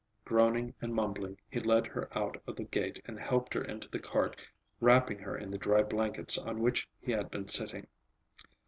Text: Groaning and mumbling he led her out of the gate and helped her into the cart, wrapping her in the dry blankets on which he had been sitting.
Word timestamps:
Groaning 0.25 0.73
and 0.81 0.95
mumbling 0.95 1.37
he 1.47 1.59
led 1.59 1.85
her 1.85 2.09
out 2.17 2.41
of 2.47 2.55
the 2.55 2.63
gate 2.63 3.03
and 3.05 3.19
helped 3.19 3.53
her 3.53 3.63
into 3.63 3.87
the 3.87 3.99
cart, 3.99 4.35
wrapping 4.79 5.19
her 5.19 5.37
in 5.37 5.51
the 5.51 5.59
dry 5.59 5.83
blankets 5.83 6.39
on 6.39 6.59
which 6.59 6.89
he 6.99 7.11
had 7.11 7.29
been 7.29 7.47
sitting. 7.47 7.85